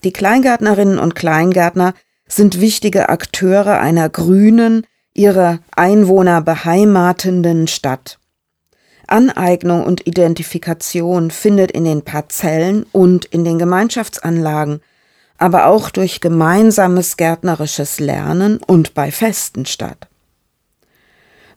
Die 0.04 0.12
Kleingärtnerinnen 0.12 0.98
und 0.98 1.14
Kleingärtner 1.14 1.94
sind 2.26 2.60
wichtige 2.60 3.08
Akteure 3.08 3.80
einer 3.80 4.08
grünen, 4.08 4.86
ihre 5.14 5.60
Einwohner 5.74 6.40
beheimatenden 6.42 7.66
Stadt. 7.66 8.18
Aneignung 9.06 9.84
und 9.84 10.06
Identifikation 10.06 11.30
findet 11.30 11.72
in 11.72 11.84
den 11.84 12.02
Parzellen 12.02 12.86
und 12.92 13.24
in 13.24 13.44
den 13.44 13.58
Gemeinschaftsanlagen, 13.58 14.80
aber 15.36 15.66
auch 15.66 15.90
durch 15.90 16.20
gemeinsames 16.20 17.16
gärtnerisches 17.16 17.98
Lernen 17.98 18.58
und 18.58 18.94
bei 18.94 19.10
Festen 19.10 19.66
statt. 19.66 20.09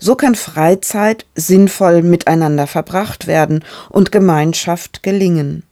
So 0.03 0.15
kann 0.15 0.35
Freizeit 0.35 1.25
sinnvoll 1.33 2.01
miteinander 2.01 2.67
verbracht 2.67 3.25
werden 3.25 3.63
und 3.87 4.11
Gemeinschaft 4.11 5.01
gelingen. 5.01 5.63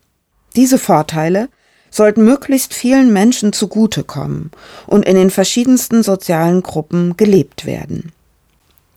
Diese 0.56 0.78
Vorteile 0.78 1.50
sollten 1.90 2.24
möglichst 2.24 2.74
vielen 2.74 3.12
Menschen 3.12 3.52
zugutekommen 3.52 4.52
und 4.88 5.04
in 5.04 5.16
den 5.16 5.32
verschiedensten 5.32 6.02
sozialen 6.02 6.64
Gruppen 6.64 7.18
gelebt 7.18 7.66
werden. 7.66 8.14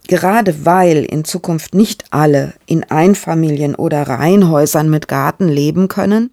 Gerade 0.07 0.65
weil 0.65 1.05
in 1.05 1.25
Zukunft 1.25 1.75
nicht 1.75 2.05
alle 2.11 2.55
in 2.67 2.85
Einfamilien- 2.85 3.75
oder 3.75 4.05
Reihenhäusern 4.05 4.89
mit 4.89 5.09
Garten 5.09 5.49
leben 5.49 5.89
können, 5.89 6.31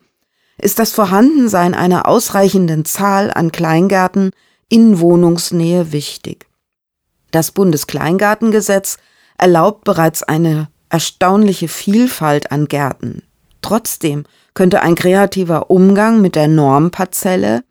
ist 0.60 0.78
das 0.78 0.92
Vorhandensein 0.92 1.74
einer 1.74 2.08
ausreichenden 2.08 2.86
Zahl 2.86 3.32
an 3.34 3.52
Kleingärten 3.52 4.30
in 4.70 5.00
Wohnungsnähe 5.00 5.92
wichtig. 5.92 6.51
Das 7.32 7.52
Bundeskleingartengesetz 7.52 8.98
erlaubt 9.38 9.84
bereits 9.84 10.24
eine 10.24 10.68
erstaunliche 10.90 11.68
Vielfalt 11.68 12.52
an 12.52 12.68
Gärten. 12.68 13.24
Trotzdem 13.62 14.26
könnte 14.54 14.82
ein 14.82 14.96
kreativer 14.96 15.72
Umgang 15.72 16.22
mit 16.22 16.36
der 16.36 16.48
Normparzelle, 16.48 17.64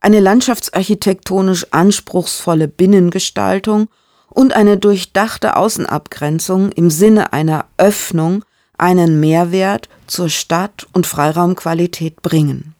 eine 0.00 0.20
landschaftsarchitektonisch 0.20 1.66
anspruchsvolle 1.70 2.68
Binnengestaltung 2.68 3.88
und 4.28 4.52
eine 4.52 4.76
durchdachte 4.76 5.56
Außenabgrenzung 5.56 6.72
im 6.72 6.90
Sinne 6.90 7.32
einer 7.32 7.66
Öffnung 7.78 8.44
einen 8.76 9.20
Mehrwert 9.20 9.88
zur 10.06 10.28
Stadt- 10.28 10.86
und 10.92 11.06
Freiraumqualität 11.06 12.20
bringen. 12.22 12.73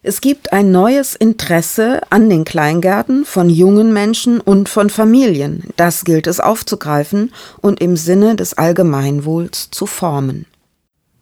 Es 0.00 0.20
gibt 0.20 0.52
ein 0.52 0.70
neues 0.70 1.16
Interesse 1.16 2.02
an 2.10 2.30
den 2.30 2.44
Kleingärten 2.44 3.24
von 3.24 3.50
jungen 3.50 3.92
Menschen 3.92 4.40
und 4.40 4.68
von 4.68 4.90
Familien. 4.90 5.64
Das 5.76 6.04
gilt 6.04 6.28
es 6.28 6.38
aufzugreifen 6.38 7.32
und 7.60 7.80
im 7.80 7.96
Sinne 7.96 8.36
des 8.36 8.54
Allgemeinwohls 8.54 9.70
zu 9.72 9.86
formen. 9.86 10.46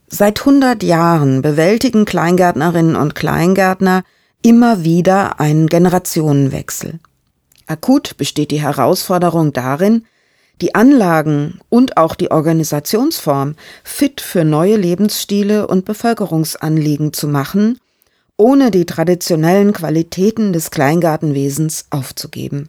Seit 0.08 0.40
100 0.40 0.82
Jahren 0.82 1.40
bewältigen 1.40 2.04
Kleingärtnerinnen 2.04 2.96
und 2.96 3.14
Kleingärtner 3.14 4.04
immer 4.42 4.84
wieder 4.84 5.40
einen 5.40 5.68
Generationenwechsel. 5.68 7.00
Akut 7.66 8.18
besteht 8.18 8.50
die 8.50 8.60
Herausforderung 8.60 9.54
darin, 9.54 10.04
die 10.60 10.74
Anlagen 10.74 11.60
und 11.70 11.96
auch 11.96 12.14
die 12.14 12.30
Organisationsform 12.30 13.54
fit 13.84 14.20
für 14.20 14.44
neue 14.44 14.76
Lebensstile 14.76 15.66
und 15.66 15.86
Bevölkerungsanliegen 15.86 17.14
zu 17.14 17.26
machen, 17.26 17.78
ohne 18.36 18.70
die 18.70 18.84
traditionellen 18.84 19.72
Qualitäten 19.72 20.52
des 20.52 20.70
Kleingartenwesens 20.70 21.86
aufzugeben. 21.90 22.68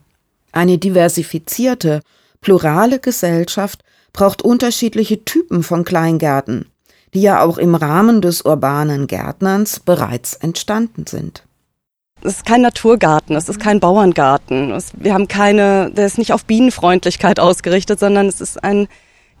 Eine 0.52 0.78
diversifizierte, 0.78 2.02
plurale 2.40 2.98
Gesellschaft 2.98 3.84
braucht 4.12 4.42
unterschiedliche 4.42 5.24
Typen 5.24 5.62
von 5.62 5.84
Kleingärten, 5.84 6.66
die 7.14 7.22
ja 7.22 7.42
auch 7.42 7.58
im 7.58 7.74
Rahmen 7.74 8.22
des 8.22 8.42
urbanen 8.42 9.06
Gärtnerns 9.06 9.80
bereits 9.80 10.34
entstanden 10.34 11.06
sind. 11.06 11.44
Es 12.22 12.38
ist 12.38 12.46
kein 12.46 12.62
Naturgarten, 12.62 13.36
es 13.36 13.48
ist 13.48 13.60
kein 13.60 13.78
Bauerngarten. 13.78 14.76
Wir 14.94 15.14
haben 15.14 15.28
keine, 15.28 15.92
der 15.92 16.06
ist 16.06 16.18
nicht 16.18 16.32
auf 16.32 16.44
Bienenfreundlichkeit 16.46 17.38
ausgerichtet, 17.38 18.00
sondern 18.00 18.26
es 18.26 18.40
ist 18.40 18.62
ein 18.64 18.88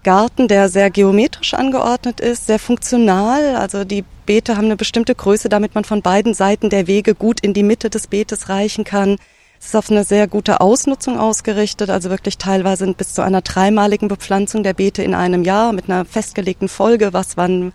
Garten, 0.02 0.48
der 0.48 0.68
sehr 0.68 0.90
geometrisch 0.90 1.54
angeordnet 1.54 2.20
ist, 2.20 2.46
sehr 2.46 2.58
funktional. 2.58 3.56
Also 3.56 3.84
die 3.84 4.04
Beete 4.26 4.56
haben 4.56 4.66
eine 4.66 4.76
bestimmte 4.76 5.14
Größe, 5.14 5.48
damit 5.48 5.74
man 5.74 5.84
von 5.84 6.02
beiden 6.02 6.34
Seiten 6.34 6.70
der 6.70 6.86
Wege 6.86 7.14
gut 7.14 7.40
in 7.40 7.54
die 7.54 7.62
Mitte 7.62 7.90
des 7.90 8.06
Beetes 8.06 8.48
reichen 8.48 8.84
kann. 8.84 9.16
Es 9.60 9.66
ist 9.66 9.76
auf 9.76 9.90
eine 9.90 10.04
sehr 10.04 10.28
gute 10.28 10.60
Ausnutzung 10.60 11.18
ausgerichtet, 11.18 11.90
also 11.90 12.10
wirklich 12.10 12.38
teilweise 12.38 12.92
bis 12.94 13.14
zu 13.14 13.22
einer 13.22 13.42
dreimaligen 13.42 14.06
Bepflanzung 14.08 14.62
der 14.62 14.74
Beete 14.74 15.02
in 15.02 15.14
einem 15.14 15.42
Jahr 15.42 15.72
mit 15.72 15.90
einer 15.90 16.04
festgelegten 16.04 16.68
Folge, 16.68 17.12
was 17.12 17.36
wann, 17.36 17.72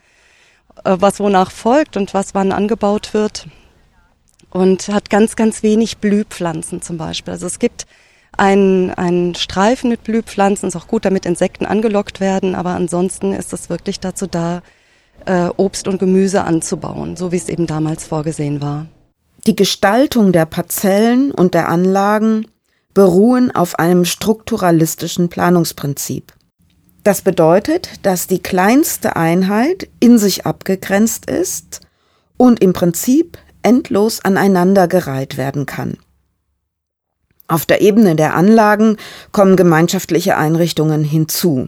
äh, 0.85 0.95
was 0.99 1.19
wonach 1.19 1.51
folgt 1.51 1.97
und 1.97 2.13
was 2.13 2.33
wann 2.33 2.53
angebaut 2.53 3.13
wird 3.13 3.47
und 4.49 4.87
hat 4.89 5.09
ganz, 5.09 5.35
ganz 5.35 5.63
wenig 5.63 5.97
Blühpflanzen 5.97 6.81
zum 6.81 6.97
Beispiel. 6.97 7.33
Also 7.33 7.47
es 7.47 7.59
gibt 7.59 7.85
einen, 8.37 8.91
einen 8.91 9.35
Streifen 9.35 9.89
mit 9.89 10.03
Blühpflanzen, 10.03 10.67
ist 10.67 10.75
auch 10.75 10.87
gut, 10.87 11.05
damit 11.05 11.25
Insekten 11.25 11.65
angelockt 11.65 12.19
werden, 12.19 12.55
aber 12.55 12.71
ansonsten 12.71 13.33
ist 13.33 13.53
es 13.53 13.69
wirklich 13.69 13.99
dazu 13.99 14.27
da, 14.27 14.61
äh, 15.25 15.49
Obst 15.57 15.87
und 15.87 15.99
Gemüse 15.99 16.43
anzubauen, 16.43 17.15
so 17.15 17.31
wie 17.31 17.37
es 17.37 17.49
eben 17.49 17.67
damals 17.67 18.05
vorgesehen 18.05 18.61
war. 18.61 18.87
Die 19.45 19.55
Gestaltung 19.55 20.31
der 20.31 20.45
Parzellen 20.45 21.31
und 21.31 21.53
der 21.53 21.69
Anlagen 21.69 22.47
beruhen 22.93 23.51
auf 23.51 23.79
einem 23.79 24.05
strukturalistischen 24.05 25.29
Planungsprinzip. 25.29 26.33
Das 27.03 27.21
bedeutet, 27.21 27.89
dass 28.03 28.27
die 28.27 28.41
kleinste 28.41 29.15
Einheit 29.15 29.89
in 29.99 30.17
sich 30.17 30.45
abgegrenzt 30.45 31.29
ist 31.29 31.81
und 32.37 32.61
im 32.61 32.71
Prinzip 32.71 33.37
endlos 33.61 34.23
aneinandergereiht 34.23 35.37
werden 35.37 35.65
kann. 35.65 35.97
Auf 37.53 37.67
der 37.67 37.81
Ebene 37.81 38.15
der 38.15 38.33
Anlagen 38.33 38.97
kommen 39.31 39.55
gemeinschaftliche 39.55 40.37
Einrichtungen 40.37 41.03
hinzu. 41.03 41.67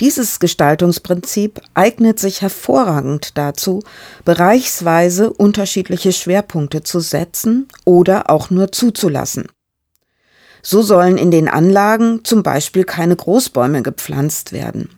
Dieses 0.00 0.40
Gestaltungsprinzip 0.40 1.60
eignet 1.74 2.18
sich 2.18 2.40
hervorragend 2.40 3.36
dazu, 3.36 3.82
bereichsweise 4.24 5.30
unterschiedliche 5.30 6.12
Schwerpunkte 6.12 6.82
zu 6.82 7.00
setzen 7.00 7.68
oder 7.84 8.30
auch 8.30 8.48
nur 8.48 8.72
zuzulassen. 8.72 9.48
So 10.62 10.80
sollen 10.80 11.18
in 11.18 11.30
den 11.30 11.46
Anlagen 11.46 12.24
zum 12.24 12.42
Beispiel 12.42 12.84
keine 12.84 13.14
Großbäume 13.14 13.82
gepflanzt 13.82 14.52
werden. 14.52 14.88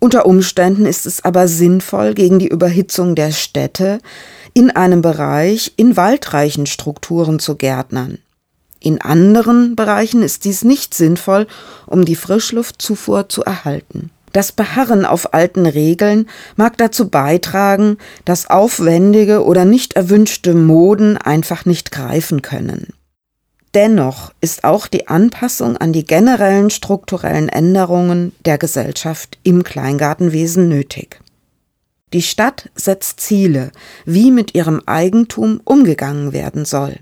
Unter 0.00 0.26
Umständen 0.26 0.84
ist 0.84 1.06
es 1.06 1.24
aber 1.24 1.48
sinnvoll, 1.48 2.12
gegen 2.12 2.38
die 2.38 2.48
Überhitzung 2.48 3.14
der 3.14 3.32
Städte 3.32 4.00
in 4.52 4.70
einem 4.70 5.00
Bereich 5.00 5.72
in 5.78 5.96
waldreichen 5.96 6.66
Strukturen 6.66 7.38
zu 7.38 7.56
gärtnern. 7.56 8.18
In 8.84 9.00
anderen 9.00 9.76
Bereichen 9.76 10.22
ist 10.22 10.44
dies 10.44 10.62
nicht 10.62 10.92
sinnvoll, 10.92 11.46
um 11.86 12.04
die 12.04 12.16
Frischluftzufuhr 12.16 13.30
zu 13.30 13.42
erhalten. 13.42 14.10
Das 14.32 14.52
Beharren 14.52 15.06
auf 15.06 15.32
alten 15.32 15.64
Regeln 15.64 16.28
mag 16.56 16.76
dazu 16.76 17.08
beitragen, 17.08 17.96
dass 18.26 18.50
aufwendige 18.50 19.42
oder 19.42 19.64
nicht 19.64 19.94
erwünschte 19.94 20.52
Moden 20.52 21.16
einfach 21.16 21.64
nicht 21.64 21.92
greifen 21.92 22.42
können. 22.42 22.88
Dennoch 23.72 24.34
ist 24.42 24.64
auch 24.64 24.86
die 24.86 25.08
Anpassung 25.08 25.78
an 25.78 25.94
die 25.94 26.04
generellen 26.04 26.68
strukturellen 26.68 27.48
Änderungen 27.48 28.32
der 28.44 28.58
Gesellschaft 28.58 29.38
im 29.44 29.64
Kleingartenwesen 29.64 30.68
nötig. 30.68 31.20
Die 32.12 32.20
Stadt 32.20 32.68
setzt 32.74 33.20
Ziele, 33.20 33.72
wie 34.04 34.30
mit 34.30 34.54
ihrem 34.54 34.82
Eigentum 34.84 35.62
umgegangen 35.64 36.34
werden 36.34 36.66
soll. 36.66 36.98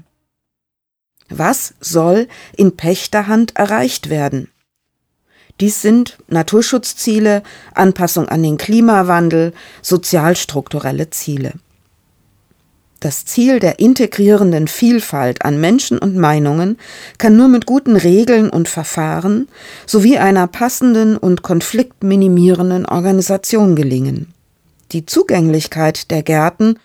Was 1.38 1.74
soll 1.80 2.28
in 2.56 2.76
Pächterhand 2.76 3.56
erreicht 3.56 4.10
werden? 4.10 4.48
Dies 5.60 5.82
sind 5.82 6.18
Naturschutzziele, 6.28 7.42
Anpassung 7.74 8.28
an 8.28 8.42
den 8.42 8.58
Klimawandel, 8.58 9.52
sozialstrukturelle 9.80 11.10
Ziele. 11.10 11.52
Das 13.02 13.24
Ziel 13.24 13.58
der 13.58 13.80
integrierenden 13.80 14.68
Vielfalt 14.68 15.44
an 15.44 15.60
Menschen 15.60 15.98
und 15.98 16.16
Meinungen 16.16 16.78
kann 17.18 17.36
nur 17.36 17.48
mit 17.48 17.66
guten 17.66 17.96
Regeln 17.96 18.48
und 18.48 18.68
Verfahren 18.68 19.48
sowie 19.86 20.18
einer 20.18 20.46
passenden 20.46 21.16
und 21.16 21.42
konfliktminimierenden 21.42 22.86
Organisation 22.86 23.74
gelingen. 23.74 24.32
Die 24.92 25.04
Zugänglichkeit 25.04 26.12
der 26.12 26.22
Gärten 26.22 26.78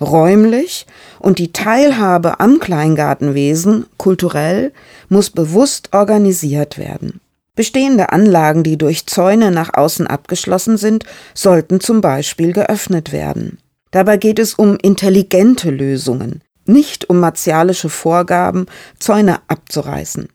räumlich 0.00 0.86
und 1.18 1.38
die 1.38 1.52
Teilhabe 1.52 2.40
am 2.40 2.58
Kleingartenwesen 2.58 3.86
kulturell 3.96 4.72
muss 5.08 5.30
bewusst 5.30 5.90
organisiert 5.92 6.78
werden. 6.78 7.20
Bestehende 7.54 8.10
Anlagen, 8.10 8.62
die 8.62 8.78
durch 8.78 9.06
Zäune 9.06 9.50
nach 9.50 9.74
außen 9.74 10.06
abgeschlossen 10.06 10.76
sind, 10.76 11.04
sollten 11.34 11.80
zum 11.80 12.00
Beispiel 12.00 12.52
geöffnet 12.52 13.12
werden. 13.12 13.58
Dabei 13.90 14.16
geht 14.16 14.38
es 14.38 14.54
um 14.54 14.76
intelligente 14.76 15.70
Lösungen, 15.70 16.42
nicht 16.64 17.10
um 17.10 17.18
martialische 17.20 17.88
Vorgaben, 17.88 18.66
Zäune 18.98 19.40
abzureißen. 19.48 20.28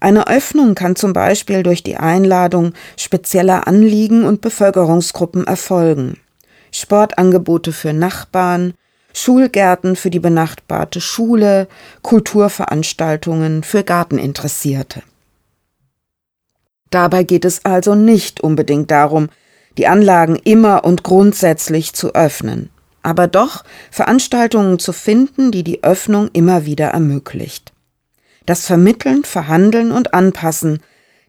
Eine 0.00 0.26
Öffnung 0.26 0.74
kann 0.74 0.96
zum 0.96 1.12
Beispiel 1.12 1.62
durch 1.62 1.82
die 1.82 1.96
Einladung 1.96 2.72
spezieller 2.98 3.66
Anliegen 3.66 4.24
und 4.24 4.40
Bevölkerungsgruppen 4.40 5.46
erfolgen. 5.46 6.18
Sportangebote 6.74 7.72
für 7.72 7.92
Nachbarn, 7.92 8.74
Schulgärten 9.12 9.94
für 9.94 10.10
die 10.10 10.18
benachbarte 10.18 11.00
Schule, 11.00 11.68
Kulturveranstaltungen 12.02 13.62
für 13.62 13.84
Garteninteressierte. 13.84 15.02
Dabei 16.90 17.22
geht 17.22 17.44
es 17.44 17.64
also 17.64 17.94
nicht 17.94 18.40
unbedingt 18.40 18.90
darum, 18.90 19.28
die 19.78 19.86
Anlagen 19.86 20.34
immer 20.34 20.84
und 20.84 21.04
grundsätzlich 21.04 21.92
zu 21.92 22.12
öffnen, 22.14 22.70
aber 23.02 23.28
doch 23.28 23.62
Veranstaltungen 23.92 24.80
zu 24.80 24.92
finden, 24.92 25.52
die 25.52 25.62
die 25.62 25.84
Öffnung 25.84 26.28
immer 26.32 26.66
wieder 26.66 26.88
ermöglicht. 26.88 27.72
Das 28.46 28.66
Vermitteln, 28.66 29.22
Verhandeln 29.22 29.92
und 29.92 30.12
Anpassen 30.12 30.80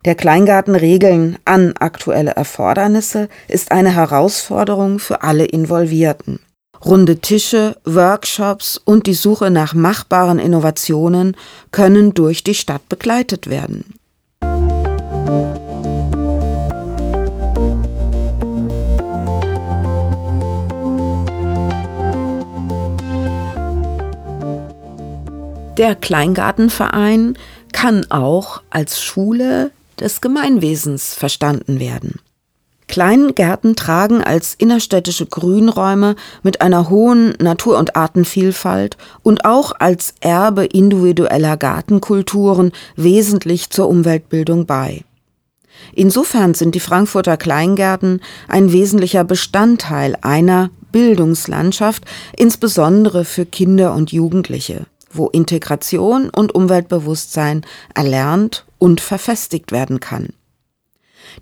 der 0.06 0.14
Kleingarten 0.14 0.76
regeln 0.76 1.38
an 1.46 1.74
aktuelle 1.80 2.32
Erfordernisse 2.32 3.28
ist 3.48 3.72
eine 3.72 3.96
Herausforderung 3.96 5.00
für 5.00 5.24
alle 5.24 5.46
Involvierten. 5.46 6.40
Runde 6.84 7.18
Tische, 7.18 7.76
Workshops 7.86 8.80
und 8.86 9.08
die 9.08 9.16
Suche 9.16 9.50
nach 9.50 9.74
machbaren 9.74 10.38
Innovationen 10.38 11.36
können 11.72 12.14
durch 12.14 12.44
die 12.44 12.54
Stadt 12.54 12.88
begleitet 12.88 13.50
werden. 13.50 13.96
Der 25.78 25.96
Kleingartenverein 25.96 27.38
kann 27.74 28.10
auch 28.10 28.62
als 28.70 29.02
Schule 29.04 29.72
des 30.00 30.22
Gemeinwesens 30.22 31.14
verstanden 31.14 31.80
werden. 31.80 32.20
Kleingärten 32.88 33.76
tragen 33.76 34.24
als 34.24 34.54
innerstädtische 34.56 35.26
Grünräume 35.26 36.16
mit 36.44 36.62
einer 36.62 36.90
hohen 36.90 37.34
Natur- 37.40 37.80
und 37.80 37.96
Artenvielfalt 37.96 38.98
und 39.24 39.44
auch 39.44 39.74
als 39.80 40.14
Erbe 40.20 40.66
individueller 40.66 41.58
Gartenkulturen 41.58 42.72
wesentlich 42.96 43.72
zur 43.72 43.90
Umweltbildung 43.90 44.66
bei. 44.66 45.04
Insofern 45.94 46.54
sind 46.54 46.76
die 46.76 46.80
Frankfurter 46.80 47.38
Kleingärten 47.38 48.22
ein 48.48 48.72
wesentlicher 48.72 49.24
Bestandteil 49.24 50.16
einer 50.22 50.70
Bildungslandschaft, 50.92 52.06
insbesondere 52.38 53.26
für 53.26 53.46
Kinder 53.46 53.94
und 53.94 54.12
Jugendliche, 54.12 54.86
wo 55.18 55.28
Integration 55.28 56.30
und 56.30 56.54
Umweltbewusstsein 56.54 57.66
erlernt 57.94 58.66
und 58.78 59.02
verfestigt 59.02 59.72
werden 59.72 60.00
kann. 60.00 60.30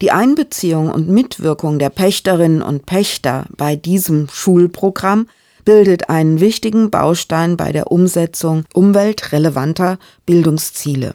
Die 0.01 0.11
Einbeziehung 0.11 0.89
und 0.89 1.09
Mitwirkung 1.09 1.79
der 1.79 1.89
Pächterinnen 1.89 2.61
und 2.61 2.85
Pächter 2.85 3.45
bei 3.55 3.75
diesem 3.75 4.27
Schulprogramm 4.29 5.27
bildet 5.65 6.09
einen 6.09 6.39
wichtigen 6.39 6.89
Baustein 6.89 7.57
bei 7.57 7.71
der 7.71 7.91
Umsetzung 7.91 8.65
umweltrelevanter 8.73 9.97
Bildungsziele. 10.25 11.13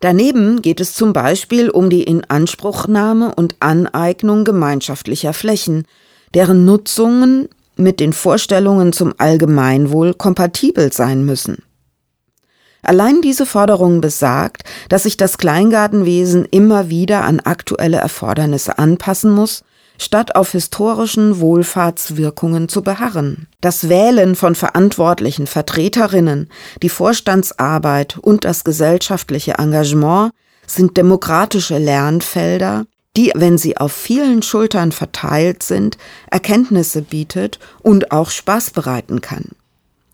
Daneben 0.00 0.62
geht 0.62 0.80
es 0.80 0.94
zum 0.94 1.12
Beispiel 1.12 1.70
um 1.70 1.88
die 1.88 2.02
Inanspruchnahme 2.02 3.34
und 3.34 3.56
Aneignung 3.60 4.44
gemeinschaftlicher 4.44 5.32
Flächen, 5.32 5.86
deren 6.34 6.64
Nutzungen 6.64 7.48
mit 7.76 8.00
den 8.00 8.12
Vorstellungen 8.12 8.92
zum 8.92 9.14
Allgemeinwohl 9.18 10.14
kompatibel 10.14 10.92
sein 10.92 11.24
müssen. 11.24 11.62
Allein 12.82 13.22
diese 13.22 13.46
Forderung 13.46 14.00
besagt, 14.00 14.64
dass 14.88 15.04
sich 15.04 15.16
das 15.16 15.38
Kleingartenwesen 15.38 16.44
immer 16.46 16.88
wieder 16.88 17.22
an 17.22 17.38
aktuelle 17.40 17.98
Erfordernisse 17.98 18.78
anpassen 18.78 19.30
muss, 19.30 19.62
statt 19.98 20.34
auf 20.34 20.50
historischen 20.50 21.38
Wohlfahrtswirkungen 21.38 22.68
zu 22.68 22.82
beharren. 22.82 23.46
Das 23.60 23.88
Wählen 23.88 24.34
von 24.34 24.56
verantwortlichen 24.56 25.46
Vertreterinnen, 25.46 26.48
die 26.82 26.88
Vorstandsarbeit 26.88 28.18
und 28.18 28.44
das 28.44 28.64
gesellschaftliche 28.64 29.54
Engagement 29.58 30.32
sind 30.66 30.96
demokratische 30.96 31.78
Lernfelder, 31.78 32.86
die, 33.16 33.32
wenn 33.34 33.58
sie 33.58 33.76
auf 33.76 33.92
vielen 33.92 34.42
Schultern 34.42 34.92
verteilt 34.92 35.62
sind, 35.62 35.98
Erkenntnisse 36.30 37.02
bietet 37.02 37.58
und 37.82 38.10
auch 38.10 38.30
Spaß 38.30 38.70
bereiten 38.70 39.20
kann. 39.20 39.50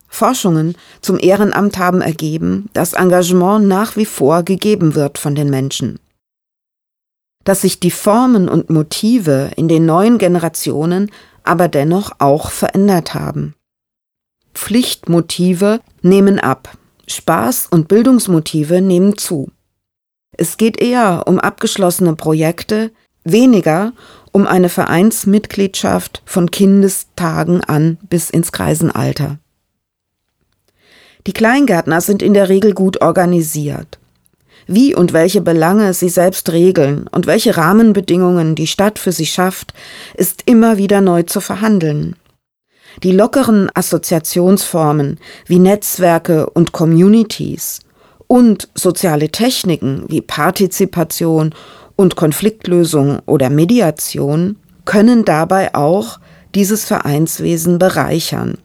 Forschungen 0.09 0.75
zum 1.01 1.19
Ehrenamt 1.19 1.79
haben 1.79 2.01
ergeben, 2.01 2.71
dass 2.73 2.95
Engagement 2.95 3.67
nach 3.67 3.97
wie 3.97 4.07
vor 4.07 4.43
gegeben 4.43 4.95
wird 4.95 5.19
von 5.19 5.35
den 5.35 5.51
Menschen. 5.51 6.01
Dass 7.45 7.61
sich 7.61 7.79
die 7.79 7.91
Formen 7.91 8.49
und 8.49 8.71
Motive 8.71 9.53
in 9.57 9.69
den 9.69 9.87
neuen 9.87 10.19
Generationen 10.19 11.11
aber 11.45 11.69
dennoch 11.69 12.13
auch 12.19 12.51
verändert 12.51 13.15
haben. 13.15 13.55
Pflichtmotive 14.55 15.81
nehmen 16.03 16.41
ab, 16.41 16.77
Spaß 17.07 17.69
und 17.71 17.89
Bildungsmotive 17.89 18.81
nehmen 18.81 19.17
zu. 19.17 19.51
Es 20.39 20.57
geht 20.57 20.81
eher 20.81 21.25
um 21.27 21.41
abgeschlossene 21.41 22.15
Projekte, 22.15 22.93
weniger 23.25 23.93
um 24.31 24.47
eine 24.47 24.69
Vereinsmitgliedschaft 24.69 26.23
von 26.25 26.51
Kindestagen 26.51 27.63
an 27.65 27.99
bis 28.09 28.31
ins 28.31 28.53
Kreisenalter. 28.53 29.39
Die 31.27 31.33
Kleingärtner 31.33 32.01
sind 32.01 32.23
in 32.23 32.35
der 32.35 32.49
Regel 32.49 32.73
gut 32.73 33.03
organisiert. 33.03 33.99
Wie 34.69 34.95
und 34.95 35.13
welche 35.13 35.41
Belange 35.41 35.93
sie 35.93 36.09
selbst 36.09 36.53
regeln 36.53 37.09
und 37.09 37.27
welche 37.27 37.57
Rahmenbedingungen 37.57 38.55
die 38.55 38.67
Stadt 38.69 39.01
für 39.01 39.13
sie 39.13 39.27
schafft, 39.27 39.75
ist 40.15 40.43
immer 40.47 40.79
wieder 40.79 41.01
neu 41.01 41.25
zu 41.25 41.41
verhandeln. 41.41 42.15
Die 43.03 43.13
lockeren 43.13 43.71
Assoziationsformen 43.75 45.19
wie 45.47 45.59
Netzwerke 45.59 46.49
und 46.51 46.73
Communities 46.73 47.81
und 48.29 48.69
soziale 48.75 49.31
Techniken 49.31 50.05
wie 50.07 50.21
Partizipation 50.21 51.55
und 51.97 52.15
Konfliktlösung 52.15 53.19
oder 53.27 53.51
Mediation 53.51 54.57
können 54.85 55.25
dabei 55.25 55.75
auch 55.75 56.21
dieses 56.55 56.85
Vereinswesen 56.85 57.79
bereichern. 57.79 58.59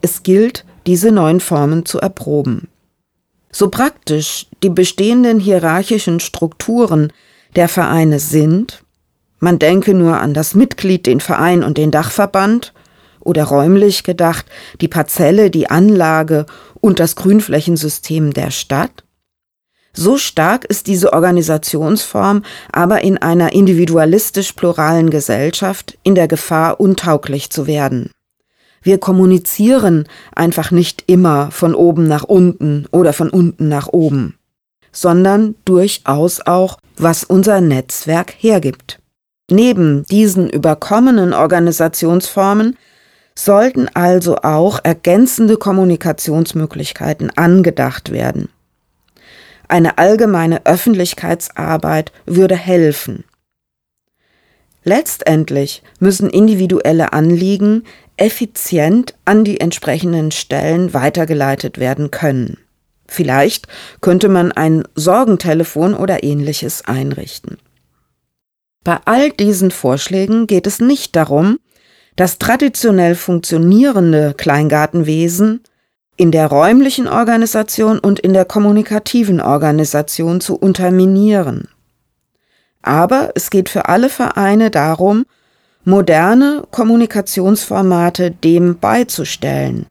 Es 0.00 0.24
gilt, 0.24 0.64
diese 0.86 1.12
neuen 1.12 1.40
Formen 1.40 1.86
zu 1.86 2.00
erproben. 2.00 2.68
So 3.52 3.70
praktisch 3.70 4.46
die 4.62 4.70
bestehenden 4.70 5.38
hierarchischen 5.38 6.18
Strukturen 6.18 7.12
der 7.54 7.68
Vereine 7.68 8.18
sind, 8.18 8.82
man 9.38 9.58
denke 9.58 9.94
nur 9.94 10.20
an 10.20 10.34
das 10.34 10.54
Mitglied, 10.54 11.06
den 11.06 11.20
Verein 11.20 11.62
und 11.62 11.78
den 11.78 11.90
Dachverband, 11.90 12.72
oder 13.24 13.44
räumlich 13.44 14.04
gedacht 14.04 14.46
die 14.80 14.88
Parzelle, 14.88 15.50
die 15.50 15.68
Anlage 15.70 16.46
und 16.80 17.00
das 17.00 17.16
Grünflächensystem 17.16 18.32
der 18.32 18.50
Stadt, 18.50 19.04
so 19.96 20.18
stark 20.18 20.64
ist 20.64 20.88
diese 20.88 21.12
Organisationsform 21.12 22.42
aber 22.72 23.02
in 23.02 23.16
einer 23.18 23.52
individualistisch 23.52 24.52
pluralen 24.52 25.08
Gesellschaft 25.08 25.96
in 26.02 26.16
der 26.16 26.26
Gefahr, 26.26 26.80
untauglich 26.80 27.50
zu 27.50 27.68
werden. 27.68 28.10
Wir 28.82 28.98
kommunizieren 28.98 30.06
einfach 30.34 30.72
nicht 30.72 31.04
immer 31.06 31.50
von 31.52 31.74
oben 31.74 32.06
nach 32.08 32.24
unten 32.24 32.86
oder 32.90 33.12
von 33.12 33.30
unten 33.30 33.68
nach 33.68 33.86
oben, 33.88 34.36
sondern 34.92 35.54
durchaus 35.64 36.40
auch, 36.44 36.78
was 36.96 37.24
unser 37.24 37.60
Netzwerk 37.60 38.34
hergibt. 38.36 38.98
Neben 39.50 40.04
diesen 40.06 40.50
überkommenen 40.50 41.32
Organisationsformen 41.32 42.76
sollten 43.36 43.88
also 43.88 44.36
auch 44.38 44.80
ergänzende 44.82 45.56
Kommunikationsmöglichkeiten 45.56 47.30
angedacht 47.36 48.12
werden. 48.12 48.48
Eine 49.66 49.98
allgemeine 49.98 50.66
Öffentlichkeitsarbeit 50.66 52.12
würde 52.26 52.56
helfen. 52.56 53.24
Letztendlich 54.84 55.82
müssen 55.98 56.28
individuelle 56.28 57.12
Anliegen 57.12 57.84
effizient 58.16 59.14
an 59.24 59.44
die 59.44 59.60
entsprechenden 59.60 60.30
Stellen 60.30 60.92
weitergeleitet 60.92 61.78
werden 61.78 62.10
können. 62.10 62.58
Vielleicht 63.06 63.66
könnte 64.00 64.28
man 64.28 64.52
ein 64.52 64.84
Sorgentelefon 64.94 65.94
oder 65.94 66.22
ähnliches 66.22 66.84
einrichten. 66.84 67.58
Bei 68.84 68.98
all 69.06 69.30
diesen 69.30 69.70
Vorschlägen 69.70 70.46
geht 70.46 70.66
es 70.66 70.80
nicht 70.80 71.16
darum, 71.16 71.58
das 72.16 72.38
traditionell 72.38 73.14
funktionierende 73.14 74.34
Kleingartenwesen 74.36 75.60
in 76.16 76.30
der 76.30 76.46
räumlichen 76.46 77.08
Organisation 77.08 77.98
und 77.98 78.20
in 78.20 78.32
der 78.32 78.44
kommunikativen 78.44 79.40
Organisation 79.40 80.40
zu 80.40 80.56
unterminieren. 80.56 81.68
Aber 82.82 83.32
es 83.34 83.50
geht 83.50 83.68
für 83.68 83.88
alle 83.88 84.08
Vereine 84.08 84.70
darum, 84.70 85.24
moderne 85.84 86.62
Kommunikationsformate 86.70 88.30
dem 88.30 88.78
beizustellen 88.78 89.86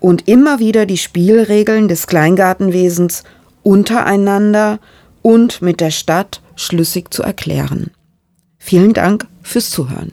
und 0.00 0.26
immer 0.26 0.58
wieder 0.58 0.86
die 0.86 0.98
Spielregeln 0.98 1.86
des 1.86 2.06
Kleingartenwesens 2.06 3.22
untereinander 3.62 4.80
und 5.22 5.62
mit 5.62 5.80
der 5.80 5.92
Stadt 5.92 6.42
schlüssig 6.56 7.14
zu 7.14 7.22
erklären. 7.22 7.92
Vielen 8.58 8.92
Dank 8.92 9.26
fürs 9.42 9.70
Zuhören. 9.70 10.12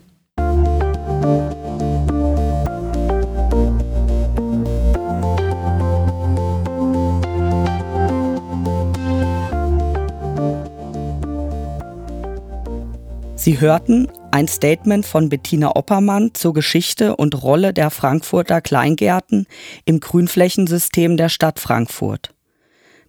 Sie 13.50 13.60
hörten 13.60 14.08
ein 14.30 14.48
Statement 14.48 15.08
von 15.08 15.30
Bettina 15.30 15.76
Oppermann 15.76 16.36
zur 16.36 16.54
Geschichte 16.54 17.16
und 17.16 17.42
Rolle 17.42 17.74
der 17.74 17.90
Frankfurter 17.90 18.62
Kleingärten 18.62 19.48
im 19.86 20.00
Grünflächensystem 20.00 21.18
der 21.18 21.30
Stadt 21.30 21.60
Frankfurt. 21.60 22.30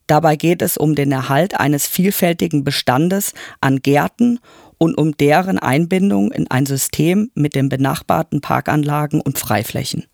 Dabei 0.07 0.37
geht 0.37 0.62
es 0.62 0.79
um 0.79 0.94
den 0.94 1.12
Erhalt 1.12 1.61
eines 1.61 1.87
vielfältigen 1.87 2.64
Bestandes 2.64 3.35
an 3.61 3.83
Gärten 3.83 4.38
und 4.79 4.96
um 4.96 5.14
deren 5.14 5.59
Einbindung 5.59 6.33
in 6.33 6.50
ein 6.50 6.64
System 6.64 7.31
mit 7.35 7.55
den 7.55 7.68
benachbarten 7.68 8.40
Parkanlagen 8.40 9.20
und 9.20 9.38
Freiflächen. 9.38 10.07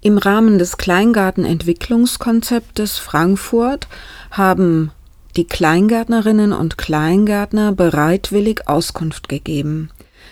Im 0.00 0.18
Rahmen 0.18 0.60
des 0.60 0.76
Kleingartenentwicklungskonzeptes 0.76 2.98
Frankfurt 2.98 3.88
haben 4.30 4.92
die 5.36 5.46
Kleingärtnerinnen 5.46 6.52
und 6.52 6.78
Kleingärtner 6.78 7.72
bereitwillig 7.72 8.68
Auskunft 8.68 9.28
gegeben. 9.28 9.90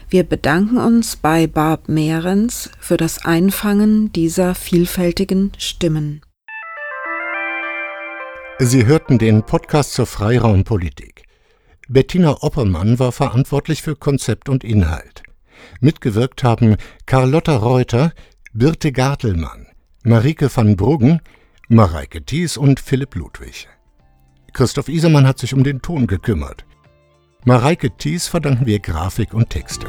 Wir 0.08 0.24
bedanken 0.24 0.78
uns 0.78 1.16
bei 1.16 1.46
Barb 1.46 1.88
Mehrens 1.88 2.70
für 2.78 2.96
das 2.96 3.24
Einfangen 3.24 4.12
dieser 4.12 4.54
vielfältigen 4.54 5.52
Stimmen. 5.58 6.22
Sie 8.58 8.86
hörten 8.86 9.18
den 9.18 9.42
Podcast 9.42 9.92
zur 9.92 10.06
Freiraumpolitik. 10.06 11.24
Bettina 11.88 12.42
Oppermann 12.42 12.98
war 12.98 13.12
verantwortlich 13.12 13.82
für 13.82 13.96
Konzept 13.96 14.48
und 14.48 14.64
Inhalt. 14.64 15.22
Mitgewirkt 15.80 16.42
haben 16.42 16.76
Carlotta 17.04 17.56
Reuter, 17.56 18.12
Birte 18.52 18.92
Gartelmann, 18.92 19.66
Marike 20.04 20.48
van 20.54 20.76
Bruggen, 20.76 21.20
Mareike 21.68 22.24
Thies 22.24 22.56
und 22.56 22.80
Philipp 22.80 23.14
Ludwig. 23.14 23.68
Christoph 24.56 24.88
Isermann 24.88 25.26
hat 25.26 25.38
sich 25.38 25.52
um 25.52 25.64
den 25.64 25.82
Ton 25.82 26.06
gekümmert. 26.06 26.64
Mareike 27.44 27.90
Thies 27.90 28.26
verdanken 28.26 28.64
wir 28.64 28.78
Grafik 28.78 29.34
und 29.34 29.50
Texte. 29.50 29.86